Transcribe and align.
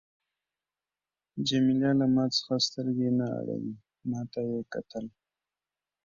جميله 1.47 1.89
له 1.99 2.05
ما 2.15 2.25
څخه 2.35 2.53
سترګې 2.67 3.09
نه 3.19 3.27
اړولې، 3.39 3.75
ما 4.09 4.21
ته 4.31 4.39
یې 4.49 4.59
کتل. 4.73 5.05